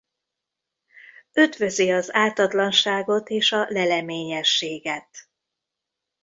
[1.33, 5.29] Ötvözi az ártatlanságot és a leleményességet.